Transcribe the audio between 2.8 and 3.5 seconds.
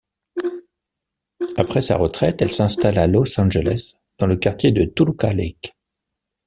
à Los